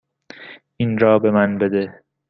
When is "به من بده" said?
1.19-2.03